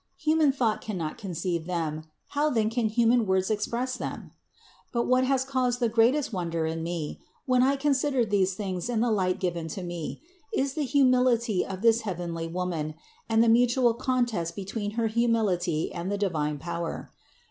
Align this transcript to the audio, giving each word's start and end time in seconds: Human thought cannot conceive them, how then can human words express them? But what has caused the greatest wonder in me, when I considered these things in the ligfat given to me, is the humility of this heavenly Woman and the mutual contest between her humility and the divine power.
Human 0.17 0.51
thought 0.51 0.81
cannot 0.81 1.19
conceive 1.19 1.67
them, 1.67 2.05
how 2.29 2.49
then 2.49 2.71
can 2.71 2.87
human 2.89 3.27
words 3.27 3.51
express 3.51 3.95
them? 3.97 4.31
But 4.91 5.05
what 5.05 5.25
has 5.25 5.45
caused 5.45 5.79
the 5.79 5.89
greatest 5.89 6.33
wonder 6.33 6.65
in 6.65 6.81
me, 6.81 7.19
when 7.45 7.61
I 7.61 7.75
considered 7.75 8.31
these 8.31 8.55
things 8.55 8.89
in 8.89 9.01
the 9.01 9.11
ligfat 9.11 9.39
given 9.39 9.67
to 9.67 9.83
me, 9.83 10.19
is 10.51 10.73
the 10.73 10.85
humility 10.85 11.63
of 11.63 11.83
this 11.83 12.01
heavenly 12.01 12.47
Woman 12.47 12.95
and 13.29 13.43
the 13.43 13.47
mutual 13.47 13.93
contest 13.93 14.55
between 14.55 14.93
her 14.97 15.05
humility 15.05 15.93
and 15.93 16.11
the 16.11 16.17
divine 16.17 16.57
power. 16.57 17.11